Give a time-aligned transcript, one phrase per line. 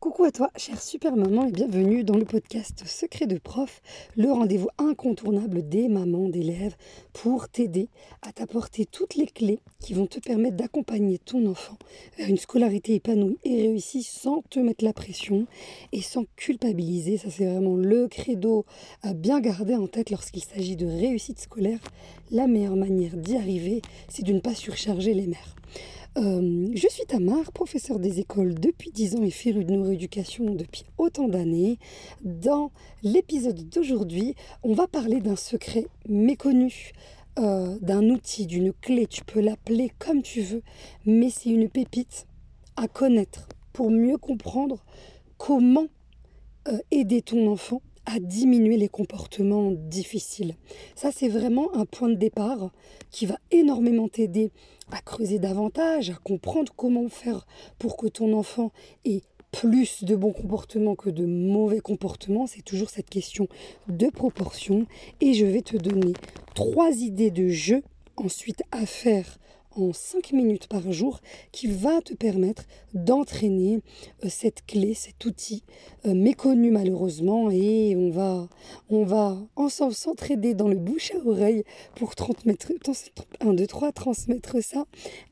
[0.00, 3.82] Coucou à toi, chère super maman, et bienvenue dans le podcast Secret de prof,
[4.16, 6.76] le rendez-vous incontournable des mamans d'élèves
[7.12, 7.88] pour t'aider
[8.22, 11.76] à t'apporter toutes les clés qui vont te permettre d'accompagner ton enfant
[12.16, 15.48] vers une scolarité épanouie et réussie sans te mettre la pression
[15.90, 17.16] et sans culpabiliser.
[17.16, 18.66] Ça, c'est vraiment le credo
[19.02, 21.80] à bien garder en tête lorsqu'il s'agit de réussite scolaire.
[22.30, 25.56] La meilleure manière d'y arriver, c'est de ne pas surcharger les mères.
[26.18, 30.84] Euh, je suis Tamar, professeur des écoles depuis 10 ans et férue de neuroéducation depuis
[30.96, 31.78] autant d'années.
[32.24, 32.72] Dans
[33.04, 34.34] l'épisode d'aujourd'hui,
[34.64, 36.90] on va parler d'un secret méconnu,
[37.38, 40.62] euh, d'un outil, d'une clé, tu peux l'appeler comme tu veux,
[41.06, 42.26] mais c'est une pépite
[42.74, 44.84] à connaître pour mieux comprendre
[45.36, 45.86] comment
[46.66, 50.54] euh, aider ton enfant à diminuer les comportements difficiles.
[50.94, 52.70] Ça, c'est vraiment un point de départ
[53.10, 54.50] qui va énormément t'aider
[54.90, 57.46] à creuser davantage, à comprendre comment faire
[57.78, 58.72] pour que ton enfant
[59.04, 59.20] ait
[59.52, 62.46] plus de bons comportements que de mauvais comportements.
[62.46, 63.46] C'est toujours cette question
[63.88, 64.86] de proportion.
[65.20, 66.14] Et je vais te donner
[66.54, 67.82] trois idées de jeu
[68.16, 69.38] ensuite à faire
[69.80, 71.20] en 5 minutes par jour
[71.52, 73.80] qui va te permettre d'entraîner
[74.24, 75.62] euh, cette clé, cet outil
[76.06, 78.48] euh, méconnu malheureusement et on va,
[78.90, 82.72] on va ensemble s'entraider dans le bouche à oreille pour transmettre,
[83.40, 84.84] 1, 2, 3, transmettre ça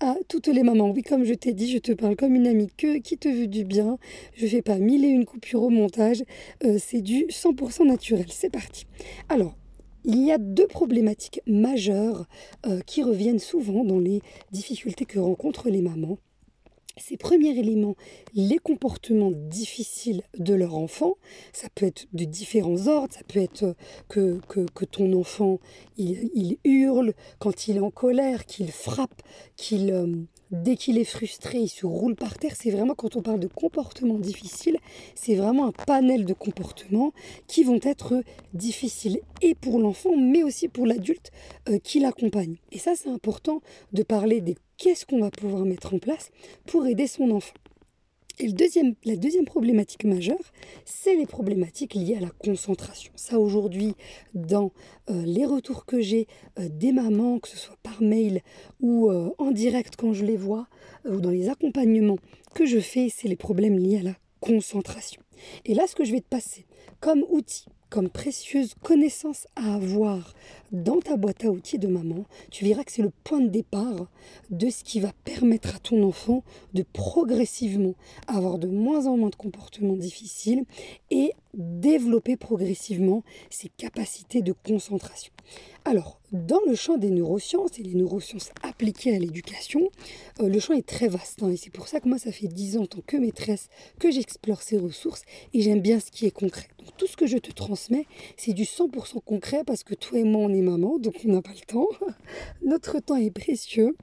[0.00, 0.90] à toutes les mamans.
[0.90, 3.46] Oui, comme je t'ai dit, je te parle comme une amie que, qui te veut
[3.46, 3.98] du bien.
[4.34, 6.22] Je fais pas mille et une coupures au montage.
[6.64, 8.26] Euh, c'est du 100% naturel.
[8.28, 8.86] C'est parti.
[9.28, 9.54] Alors,
[10.04, 12.26] il y a deux problématiques majeures
[12.66, 16.18] euh, qui reviennent souvent dans les difficultés que rencontrent les mamans.
[16.96, 17.96] Ces premiers éléments,
[18.34, 21.16] les comportements difficiles de leur enfant,
[21.52, 23.74] ça peut être de différents ordres, ça peut être
[24.08, 24.38] que,
[24.92, 25.58] ton enfant,
[25.96, 29.22] il, hurle quand il est en colère, qu'il frappe,
[29.56, 29.90] qu'il...
[29.90, 30.06] Euh,
[30.54, 32.54] dès qu'il est frustré, il se roule par terre.
[32.56, 34.78] C'est vraiment, quand on parle de comportements difficiles,
[35.14, 37.12] c'est vraiment un panel de comportements
[37.46, 41.30] qui vont être difficiles et pour l'enfant, mais aussi pour l'adulte
[41.68, 42.56] euh, qui l'accompagne.
[42.72, 43.60] Et ça, c'est important
[43.92, 46.30] de parler des qu'est-ce qu'on va pouvoir mettre en place
[46.66, 47.54] pour aider son enfant.
[48.40, 50.52] Et la deuxième problématique majeure,
[50.84, 53.12] c'est les problématiques liées à la concentration.
[53.14, 53.94] Ça, aujourd'hui,
[54.34, 54.72] dans
[55.08, 56.26] euh, les retours que j'ai
[56.58, 58.42] euh, des mamans, que ce soit par mail
[58.80, 60.66] ou euh, en direct quand je les vois,
[61.08, 62.18] ou dans les accompagnements
[62.54, 65.22] que je fais, c'est les problèmes liés à la concentration.
[65.64, 66.66] Et là, ce que je vais te passer
[67.00, 70.34] comme outil comme précieuse connaissance à avoir
[70.72, 74.10] dans ta boîte à outils de maman, tu verras que c'est le point de départ
[74.50, 77.94] de ce qui va permettre à ton enfant de progressivement
[78.26, 80.64] avoir de moins en moins de comportements difficiles
[81.12, 85.32] et développer progressivement ses capacités de concentration.
[85.84, 89.90] Alors, dans le champ des neurosciences et les neurosciences appliquées à l'éducation,
[90.40, 91.42] euh, le champ est très vaste.
[91.42, 93.68] Hein, et c'est pour ça que moi, ça fait 10 ans en tant que maîtresse
[94.00, 95.22] que j'explore ces ressources
[95.52, 96.68] et j'aime bien ce qui est concret.
[96.96, 100.42] Tout ce que je te transmets, c'est du 100% concret parce que toi et moi,
[100.42, 101.88] on est maman, donc on n'a pas le temps.
[102.64, 103.94] Notre temps est précieux.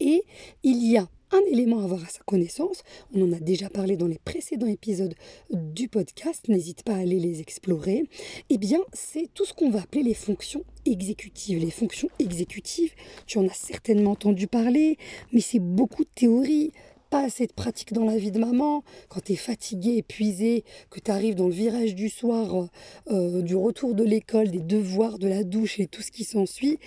[0.00, 0.24] Et
[0.62, 2.82] il y a un élément à avoir à sa connaissance.
[3.14, 5.14] On en a déjà parlé dans les précédents épisodes
[5.50, 8.04] du podcast, n'hésite pas à aller les explorer.
[8.50, 11.58] Eh bien, c'est tout ce qu'on va appeler les fonctions exécutives.
[11.58, 12.92] Les fonctions exécutives,
[13.26, 14.98] tu en as certainement entendu parler,
[15.32, 16.72] mais c'est beaucoup de théorie
[17.12, 20.98] pas assez de pratique dans la vie de maman, quand tu es fatigué, épuisé, que
[20.98, 22.66] tu arrives dans le virage du soir, euh,
[23.10, 26.78] euh, du retour de l'école, des devoirs, de la douche et tout ce qui s'ensuit,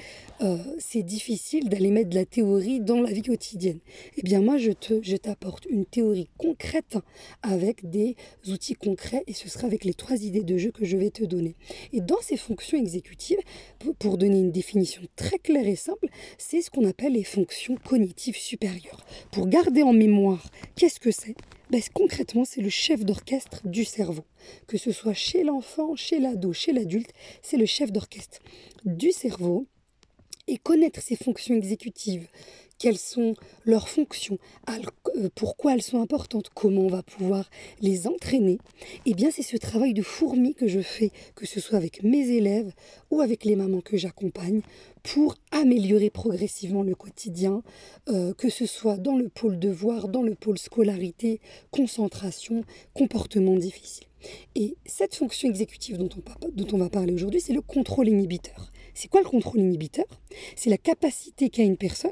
[0.41, 3.77] euh, c'est difficile d'aller mettre de la théorie dans la vie quotidienne.
[4.17, 6.97] Eh bien moi, je, te, je t'apporte une théorie concrète
[7.43, 8.15] avec des
[8.47, 11.23] outils concrets et ce sera avec les trois idées de jeu que je vais te
[11.23, 11.55] donner.
[11.93, 13.37] Et dans ces fonctions exécutives,
[13.99, 16.07] pour donner une définition très claire et simple,
[16.39, 19.05] c'est ce qu'on appelle les fonctions cognitives supérieures.
[19.31, 20.14] Pour garder en mémoire
[20.75, 21.35] Qu'est-ce que c'est?
[21.69, 24.25] Ben, Concrètement, c'est le chef d'orchestre du cerveau.
[24.67, 27.11] Que ce soit chez l'enfant, chez l'ado, chez l'adulte,
[27.41, 28.39] c'est le chef d'orchestre
[28.85, 29.67] du cerveau.
[30.47, 32.27] Et connaître ses fonctions exécutives,
[32.77, 34.37] quelles sont leurs fonctions,
[34.69, 37.49] euh, pourquoi elles sont importantes, comment on va pouvoir
[37.81, 38.57] les entraîner,
[39.05, 42.29] eh bien c'est ce travail de fourmi que je fais, que ce soit avec mes
[42.29, 42.73] élèves
[43.11, 44.61] ou avec les mamans que j'accompagne,
[45.03, 47.61] pour améliorer progressivement le quotidien,
[48.09, 51.39] euh, que ce soit dans le pôle devoir, dans le pôle scolarité,
[51.71, 52.63] concentration,
[52.93, 54.07] comportement difficile.
[54.55, 58.71] Et cette fonction exécutive dont on, dont on va parler aujourd'hui, c'est le contrôle inhibiteur.
[58.95, 60.05] C'est quoi le contrôle inhibiteur?
[60.55, 62.11] C'est la capacité qu'a une personne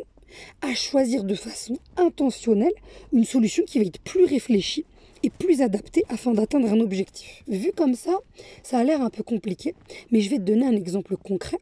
[0.61, 2.73] à choisir de façon intentionnelle
[3.11, 4.85] une solution qui va être plus réfléchie
[5.23, 7.43] et plus adaptée afin d'atteindre un objectif.
[7.47, 8.19] Vu comme ça,
[8.61, 9.73] ça a l'air un peu compliqué,
[10.11, 11.57] mais je vais te donner un exemple concret.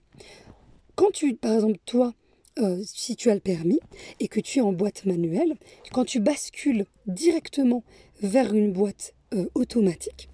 [0.96, 2.14] Quand tu, par exemple, toi,
[2.60, 3.80] euh, si tu as le permis
[4.20, 5.56] et que tu es en boîte manuelle,
[5.92, 7.84] quand tu bascules directement
[8.22, 10.30] vers une boîte euh, automatique,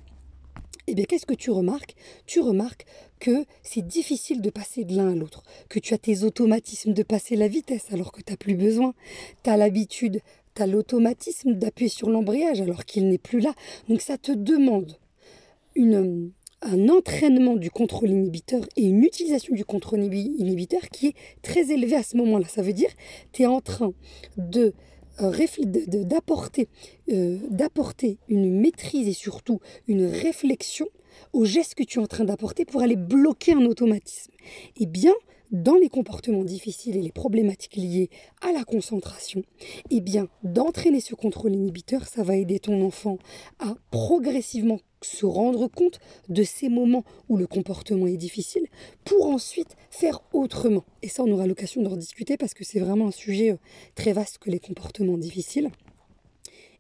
[0.87, 1.95] eh bien, qu'est-ce que tu remarques?
[2.25, 2.85] Tu remarques
[3.19, 7.03] que c'est difficile de passer de l'un à l'autre, que tu as tes automatismes de
[7.03, 8.93] passer la vitesse alors que tu n'as plus besoin,
[9.43, 10.21] tu as l'habitude,
[10.55, 13.53] tu as l'automatisme d'appuyer sur l'embrayage alors qu'il n'est plus là.
[13.89, 14.97] Donc ça te demande
[15.75, 16.31] une,
[16.61, 21.95] un entraînement du contrôle inhibiteur et une utilisation du contrôle inhibiteur qui est très élevé
[21.95, 22.47] à ce moment-là.
[22.47, 23.01] Ça veut dire que
[23.33, 23.93] tu es en train
[24.37, 24.71] de euh,
[25.19, 26.67] d'apporter
[27.09, 30.87] euh, d'apporter une maîtrise et surtout une réflexion
[31.33, 34.31] au geste que tu es en train d'apporter pour aller bloquer un automatisme.
[34.77, 35.13] Eh bien,
[35.51, 38.09] dans les comportements difficiles et les problématiques liées
[38.41, 39.43] à la concentration,
[39.89, 43.17] eh bien, d'entraîner ce contrôle inhibiteur, ça va aider ton enfant
[43.59, 45.99] à progressivement se rendre compte
[46.29, 48.67] de ces moments où le comportement est difficile
[49.05, 50.85] pour ensuite faire autrement.
[51.01, 53.57] Et ça, on aura l'occasion d'en discuter parce que c'est vraiment un sujet euh,
[53.95, 55.69] très vaste que les comportements difficiles.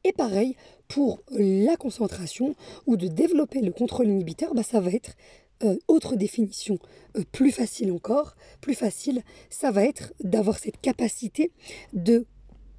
[0.03, 0.55] Et pareil,
[0.87, 5.15] pour la concentration ou de développer le contrôle inhibiteur, bah, ça va être
[5.63, 6.77] euh, autre définition,
[7.17, 11.51] euh, plus facile encore, plus facile, ça va être d'avoir cette capacité
[11.93, 12.27] de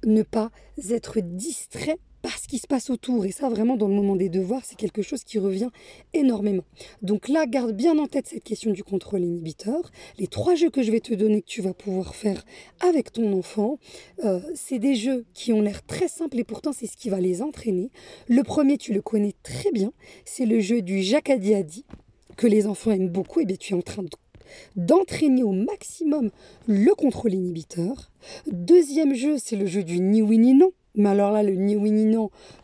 [0.05, 0.49] ne pas
[0.89, 3.25] être distrait par ce qui se passe autour.
[3.25, 5.69] Et ça, vraiment, dans le moment des devoirs, c'est quelque chose qui revient
[6.13, 6.63] énormément.
[7.01, 9.91] Donc là, garde bien en tête cette question du contrôle inhibiteur.
[10.17, 12.43] Les trois jeux que je vais te donner, que tu vas pouvoir faire
[12.79, 13.77] avec ton enfant,
[14.23, 17.19] euh, c'est des jeux qui ont l'air très simples et pourtant, c'est ce qui va
[17.19, 17.91] les entraîner.
[18.27, 19.91] Le premier, tu le connais très bien,
[20.25, 21.85] c'est le jeu du Jacadiadi
[22.37, 24.03] que les enfants aiment beaucoup, et eh bien tu es en train
[24.75, 26.31] d'entraîner au maximum
[26.67, 28.11] le contrôle inhibiteur.
[28.47, 30.71] Deuxième jeu, c'est le jeu du ni oui ni non.
[30.95, 32.15] Mais alors là, le ni oui ni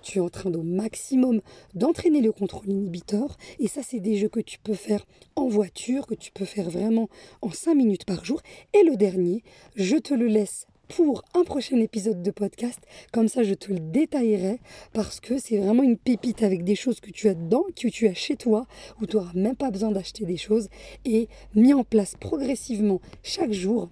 [0.01, 1.41] tu es en train au maximum
[1.73, 3.37] d'entraîner le contrôle inhibiteur.
[3.59, 5.05] Et ça, c'est des jeux que tu peux faire
[5.35, 7.07] en voiture, que tu peux faire vraiment
[7.41, 8.41] en 5 minutes par jour.
[8.73, 9.43] Et le dernier,
[9.75, 12.79] je te le laisse pour un prochain épisode de podcast.
[13.11, 14.59] Comme ça, je te le détaillerai
[14.93, 18.07] parce que c'est vraiment une pépite avec des choses que tu as dedans, que tu
[18.07, 18.65] as chez toi,
[19.01, 20.69] où tu n'auras même pas besoin d'acheter des choses
[21.05, 23.89] et mis en place progressivement chaque jour.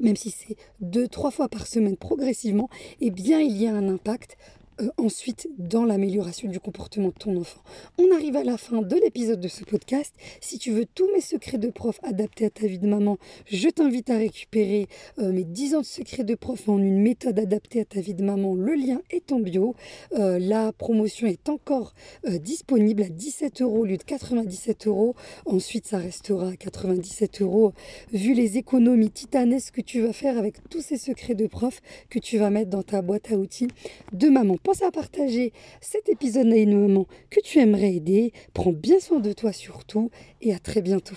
[0.00, 2.68] Même si c'est deux, trois fois par semaine progressivement,
[3.00, 4.36] eh bien il y a un impact
[4.80, 7.60] euh, ensuite dans l'amélioration du comportement de ton enfant.
[7.98, 10.14] On arrive à la fin de l'épisode de ce podcast.
[10.40, 13.68] Si tu veux tous mes secrets de prof adaptés à ta vie de maman, je
[13.68, 14.86] t'invite à récupérer
[15.18, 18.14] euh, mes 10 ans de secrets de prof en une méthode adaptée à ta vie
[18.14, 18.54] de maman.
[18.54, 19.74] Le lien est en bio.
[20.12, 21.94] Euh, la promotion est encore
[22.26, 25.14] disponible à 17 euros au lieu de 97 euros.
[25.46, 27.72] Ensuite, ça restera à 97 euros
[28.12, 31.80] vu les économies titanesques que tu vas faire avec tous ces secrets de prof
[32.10, 33.68] que tu vas mettre dans ta boîte à outils
[34.12, 38.34] de maman pense à partager cet épisode à une maman que tu aimerais aider.
[38.52, 40.10] Prends bien soin de toi surtout
[40.42, 41.16] et à très bientôt.